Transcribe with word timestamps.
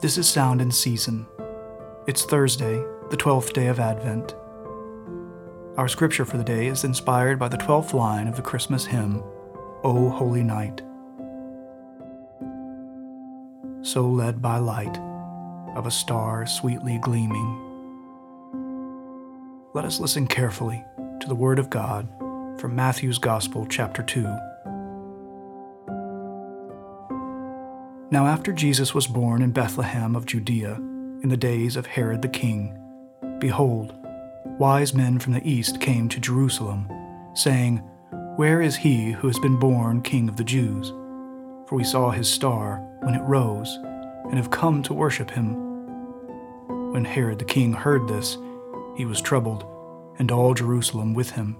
This 0.00 0.16
is 0.16 0.28
Sound 0.28 0.62
in 0.62 0.70
Season. 0.70 1.26
It's 2.06 2.24
Thursday, 2.24 2.76
the 3.10 3.16
12th 3.16 3.52
day 3.52 3.66
of 3.66 3.80
Advent. 3.80 4.34
Our 5.76 5.88
scripture 5.88 6.24
for 6.24 6.38
the 6.38 6.44
day 6.44 6.68
is 6.68 6.84
inspired 6.84 7.38
by 7.38 7.48
the 7.48 7.56
12th 7.56 7.92
line 7.92 8.26
of 8.26 8.36
the 8.36 8.42
Christmas 8.42 8.86
hymn, 8.86 9.22
O 9.84 10.08
Holy 10.08 10.42
Night. 10.42 10.82
So 13.82 14.08
led 14.08 14.40
by 14.40 14.58
light 14.58 14.96
of 15.76 15.86
a 15.86 15.90
star 15.90 16.46
sweetly 16.46 16.98
gleaming. 17.02 17.67
Let 19.74 19.84
us 19.84 20.00
listen 20.00 20.26
carefully 20.26 20.82
to 21.20 21.28
the 21.28 21.34
Word 21.34 21.58
of 21.58 21.68
God 21.68 22.08
from 22.58 22.74
Matthew's 22.74 23.18
Gospel, 23.18 23.66
chapter 23.66 24.02
2. 24.02 24.22
Now, 28.10 28.26
after 28.26 28.50
Jesus 28.54 28.94
was 28.94 29.06
born 29.06 29.42
in 29.42 29.50
Bethlehem 29.50 30.16
of 30.16 30.24
Judea, 30.24 30.76
in 31.22 31.28
the 31.28 31.36
days 31.36 31.76
of 31.76 31.84
Herod 31.84 32.22
the 32.22 32.28
king, 32.28 32.78
behold, 33.40 33.94
wise 34.58 34.94
men 34.94 35.18
from 35.18 35.34
the 35.34 35.46
east 35.46 35.82
came 35.82 36.08
to 36.08 36.18
Jerusalem, 36.18 36.90
saying, 37.34 37.82
Where 38.36 38.62
is 38.62 38.74
he 38.74 39.12
who 39.12 39.26
has 39.26 39.38
been 39.38 39.58
born 39.58 40.00
King 40.00 40.30
of 40.30 40.38
the 40.38 40.44
Jews? 40.44 40.88
For 41.68 41.76
we 41.76 41.84
saw 41.84 42.10
his 42.10 42.32
star 42.32 42.78
when 43.00 43.14
it 43.14 43.22
rose, 43.22 43.78
and 44.30 44.38
have 44.38 44.50
come 44.50 44.82
to 44.84 44.94
worship 44.94 45.30
him. 45.30 45.56
When 46.90 47.04
Herod 47.04 47.38
the 47.38 47.44
king 47.44 47.74
heard 47.74 48.08
this, 48.08 48.38
he 48.98 49.04
was 49.04 49.20
troubled, 49.20 49.64
and 50.18 50.32
all 50.32 50.52
Jerusalem 50.54 51.14
with 51.14 51.30
him. 51.30 51.54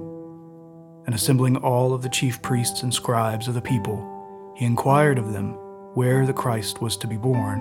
And 1.07 1.15
assembling 1.15 1.57
all 1.59 1.95
of 1.95 2.03
the 2.03 2.09
chief 2.09 2.43
priests 2.43 2.83
and 2.83 2.93
scribes 2.93 3.47
of 3.47 3.55
the 3.55 3.63
people, 3.63 4.53
he 4.57 4.65
inquired 4.65 5.21
of 5.21 5.33
them 5.33 5.53
where 5.95 6.27
the 6.27 6.33
Christ 6.33 6.83
was 6.83 6.97
to 6.97 7.07
be 7.07 7.17
born. 7.17 7.61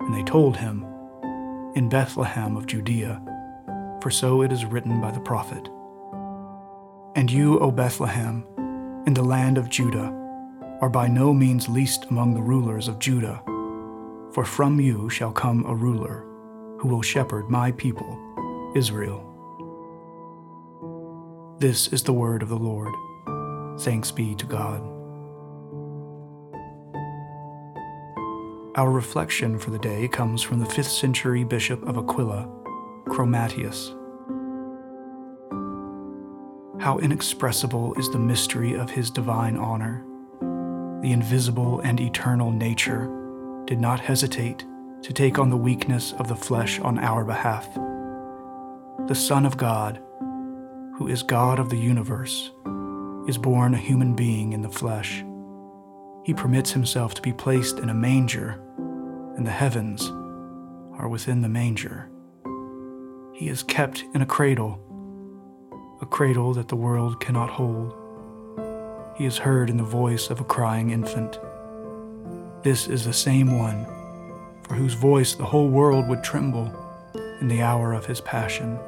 And 0.00 0.12
they 0.12 0.24
told 0.24 0.56
him, 0.56 0.84
In 1.76 1.88
Bethlehem 1.88 2.56
of 2.56 2.66
Judea, 2.66 3.22
for 4.02 4.10
so 4.10 4.42
it 4.42 4.50
is 4.50 4.64
written 4.64 5.00
by 5.00 5.12
the 5.12 5.20
prophet. 5.20 5.68
And 7.14 7.30
you, 7.30 7.60
O 7.60 7.70
Bethlehem, 7.70 8.44
in 9.06 9.14
the 9.14 9.22
land 9.22 9.58
of 9.58 9.70
Judah, 9.70 10.12
are 10.80 10.90
by 10.90 11.06
no 11.06 11.32
means 11.32 11.68
least 11.68 12.06
among 12.10 12.34
the 12.34 12.42
rulers 12.42 12.88
of 12.88 12.98
Judah, 12.98 13.40
for 14.34 14.44
from 14.44 14.80
you 14.80 15.08
shall 15.08 15.30
come 15.30 15.64
a 15.66 15.74
ruler 15.74 16.26
who 16.80 16.88
will 16.88 17.02
shepherd 17.02 17.48
my 17.48 17.70
people, 17.70 18.18
Israel. 18.74 19.28
This 21.58 21.88
is 21.88 22.02
the 22.02 22.12
word 22.12 22.42
of 22.42 22.48
the 22.48 22.56
Lord. 22.56 22.92
Thanks 23.80 24.10
be 24.10 24.34
to 24.34 24.46
God. 24.46 24.80
Our 28.74 28.90
reflection 28.90 29.58
for 29.58 29.70
the 29.70 29.78
day 29.78 30.08
comes 30.08 30.42
from 30.42 30.58
the 30.58 30.66
5th 30.66 30.98
century 30.98 31.44
bishop 31.44 31.86
of 31.86 31.96
Aquileia, 31.96 32.48
Chromatius. 33.04 33.90
How 36.80 36.98
inexpressible 36.98 37.94
is 37.94 38.10
the 38.10 38.18
mystery 38.18 38.72
of 38.74 38.90
his 38.90 39.10
divine 39.10 39.56
honor. 39.56 40.04
The 41.02 41.12
invisible 41.12 41.80
and 41.80 42.00
eternal 42.00 42.50
nature 42.50 43.10
did 43.66 43.78
not 43.78 44.00
hesitate 44.00 44.64
to 45.02 45.12
take 45.12 45.38
on 45.38 45.50
the 45.50 45.56
weakness 45.56 46.12
of 46.14 46.28
the 46.28 46.36
flesh 46.36 46.80
on 46.80 46.98
our 46.98 47.24
behalf. 47.24 47.68
The 49.08 49.14
Son 49.14 49.44
of 49.44 49.56
God, 49.56 50.00
who 50.96 51.08
is 51.08 51.22
God 51.22 51.58
of 51.58 51.70
the 51.70 51.76
universe, 51.76 52.50
is 53.28 53.38
born 53.38 53.74
a 53.74 53.78
human 53.78 54.14
being 54.14 54.52
in 54.52 54.62
the 54.62 54.68
flesh 54.68 55.24
he 56.24 56.32
permits 56.32 56.70
himself 56.70 57.14
to 57.14 57.22
be 57.22 57.32
placed 57.32 57.78
in 57.78 57.88
a 57.88 57.94
manger, 57.94 58.60
and 59.36 59.46
the 59.46 59.50
heavens 59.50 60.08
are 60.98 61.08
within 61.08 61.42
the 61.42 61.48
manger. 61.48 62.08
He 63.34 63.48
is 63.48 63.64
kept 63.64 64.04
in 64.14 64.22
a 64.22 64.26
cradle, 64.26 64.78
a 66.00 66.06
cradle 66.06 66.54
that 66.54 66.68
the 66.68 66.76
world 66.76 67.20
cannot 67.20 67.50
hold. 67.50 67.94
He 69.16 69.24
is 69.24 69.38
heard 69.38 69.68
in 69.68 69.78
the 69.78 69.82
voice 69.82 70.30
of 70.30 70.40
a 70.40 70.44
crying 70.44 70.90
infant. 70.90 71.40
This 72.62 72.86
is 72.86 73.04
the 73.04 73.12
same 73.12 73.58
one 73.58 73.84
for 74.62 74.74
whose 74.74 74.94
voice 74.94 75.34
the 75.34 75.44
whole 75.44 75.68
world 75.68 76.08
would 76.08 76.22
tremble 76.22 76.72
in 77.40 77.48
the 77.48 77.62
hour 77.62 77.92
of 77.92 78.06
his 78.06 78.20
passion. 78.20 78.78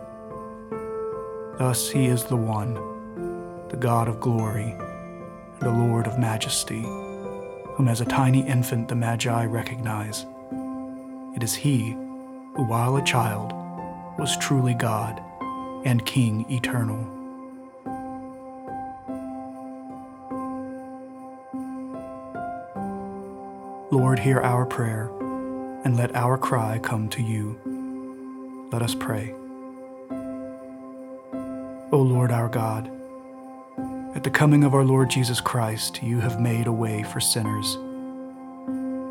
Thus 1.58 1.90
he 1.90 2.06
is 2.06 2.24
the 2.24 2.36
one, 2.36 2.74
the 3.68 3.76
God 3.76 4.08
of 4.08 4.20
glory, 4.20 4.70
and 4.72 5.60
the 5.60 5.70
Lord 5.70 6.06
of 6.06 6.18
majesty 6.18 6.84
whom 7.74 7.88
as 7.88 8.00
a 8.00 8.04
tiny 8.04 8.46
infant 8.46 8.88
the 8.88 8.94
Magi 8.94 9.44
recognize. 9.46 10.26
It 11.34 11.42
is 11.42 11.54
he 11.54 11.90
who, 12.54 12.64
while 12.64 12.96
a 12.96 13.02
child, 13.02 13.52
was 14.16 14.36
truly 14.36 14.74
God 14.74 15.20
and 15.84 16.06
King 16.06 16.46
eternal. 16.50 17.10
Lord, 23.90 24.20
hear 24.20 24.40
our 24.40 24.64
prayer, 24.66 25.10
and 25.84 25.96
let 25.96 26.14
our 26.14 26.38
cry 26.38 26.78
come 26.78 27.08
to 27.10 27.22
you. 27.22 27.58
Let 28.72 28.82
us 28.82 28.94
pray. 28.94 29.34
O 31.94 31.98
Lord 31.98 32.32
our 32.32 32.48
God, 32.48 32.90
at 34.16 34.24
the 34.24 34.30
coming 34.30 34.64
of 34.64 34.74
our 34.74 34.82
Lord 34.82 35.08
Jesus 35.10 35.40
Christ, 35.40 36.02
you 36.02 36.18
have 36.18 36.40
made 36.40 36.66
a 36.66 36.72
way 36.72 37.04
for 37.04 37.20
sinners. 37.20 37.76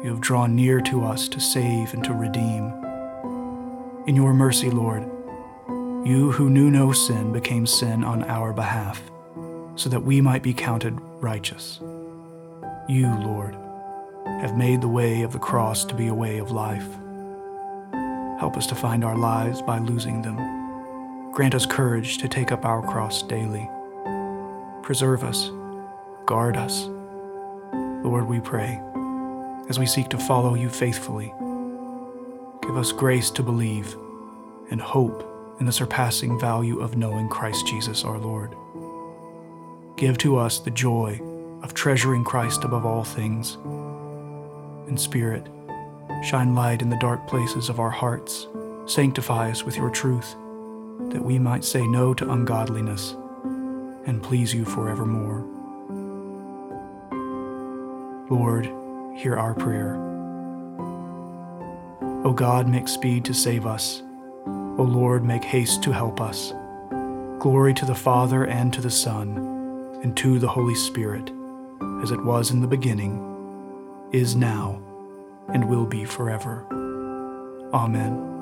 You 0.04 0.10
have 0.10 0.20
drawn 0.20 0.54
near 0.54 0.82
to 0.82 1.06
us 1.06 1.30
to 1.30 1.40
save 1.40 1.94
and 1.94 2.04
to 2.04 2.12
redeem. 2.12 2.74
In 4.06 4.18
your 4.18 4.34
mercy, 4.34 4.70
Lord, 4.70 5.04
you 6.06 6.34
who 6.34 6.50
knew 6.50 6.70
no 6.70 6.92
sin 6.92 7.32
became 7.32 7.66
sin 7.66 8.04
on 8.04 8.26
our 8.26 8.52
behalf, 8.52 9.02
so 9.78 9.88
that 9.88 10.04
we 10.04 10.20
might 10.20 10.44
be 10.44 10.54
counted 10.54 11.00
righteous. 11.22 11.80
You, 12.90 13.08
Lord, 13.22 13.56
have 14.26 14.58
made 14.58 14.82
the 14.82 14.90
way 14.90 15.22
of 15.22 15.32
the 15.32 15.40
cross 15.40 15.86
to 15.86 15.96
be 15.96 16.08
a 16.08 16.14
way 16.14 16.38
of 16.38 16.52
life. 16.52 16.90
Help 18.42 18.58
us 18.58 18.68
to 18.68 18.76
find 18.76 19.06
our 19.06 19.18
lives 19.18 19.62
by 19.62 19.80
losing 19.80 20.22
them. 20.22 20.63
Grant 21.34 21.56
us 21.56 21.66
courage 21.66 22.20
to 22.20 22.28
take 22.28 22.52
up 22.52 22.64
our 22.64 22.82
cross 22.82 23.24
daily 23.24 23.68
preserve 24.84 25.24
us, 25.24 25.50
guard 26.26 26.58
us. 26.58 26.88
Lord, 28.04 28.28
we 28.28 28.40
pray, 28.42 28.80
as 29.70 29.80
we 29.80 29.86
seek 29.86 30.10
to 30.10 30.18
follow 30.18 30.54
you 30.56 30.70
faithfully, 30.70 31.34
give 32.62 32.78
us 32.78 32.92
grace 32.92 33.32
to 33.32 33.42
believe 33.42 33.96
and 34.70 34.80
hope 34.82 35.58
in 35.60 35.66
the 35.66 35.72
surpassing 35.72 36.40
value 36.40 36.80
of 36.82 36.98
knowing 36.98 37.30
Christ 37.30 37.66
Jesus 37.66 38.04
our 38.04 38.20
Lord. 38.20 38.54
Give 39.96 40.18
to 40.20 40.38
us 40.38 40.60
the 40.60 40.70
joy 40.70 41.20
of 41.64 41.74
treasuring 41.74 42.26
Christ 42.26 42.64
above 42.64 42.86
all 42.86 43.04
things. 43.06 43.56
In 44.88 44.98
spirit, 44.98 45.48
shine 46.24 46.54
light 46.54 46.82
in 46.82 46.90
the 46.90 46.98
dark 46.98 47.26
places 47.28 47.70
of 47.70 47.80
our 47.80 47.90
hearts. 47.90 48.48
Sanctify 48.86 49.50
us 49.50 49.64
with 49.64 49.78
your 49.78 49.90
truth, 49.90 50.36
that 51.10 51.24
we 51.24 51.40
might 51.40 51.64
say 51.64 51.86
no 51.86 52.14
to 52.14 52.32
ungodliness 52.32 53.16
and 54.06 54.22
please 54.22 54.54
you 54.54 54.66
forevermore. 54.66 55.46
Lord, 58.30 58.66
hear 59.16 59.36
our 59.36 59.54
prayer. 59.54 59.96
O 62.26 62.34
God, 62.34 62.68
make 62.68 62.88
speed 62.88 63.26
to 63.26 63.34
save 63.34 63.66
us. 63.66 64.02
O 64.46 64.84
Lord, 64.84 65.24
make 65.24 65.44
haste 65.44 65.84
to 65.84 65.92
help 65.92 66.20
us. 66.20 66.54
Glory 67.40 67.74
to 67.74 67.86
the 67.86 67.96
Father, 67.96 68.46
and 68.46 68.74
to 68.74 68.82
the 68.82 68.90
Son, 68.90 69.38
and 70.02 70.16
to 70.18 70.40
the 70.40 70.48
Holy 70.48 70.76
Spirit, 70.76 71.32
as 72.02 72.12
it 72.12 72.24
was 72.24 72.52
in 72.52 72.62
the 72.62 72.68
beginning, 72.68 74.10
is 74.12 74.36
now, 74.36 74.82
and 75.50 75.70
will 75.70 75.86
be 75.86 76.06
forever. 76.06 76.66
Amen. 77.74 78.33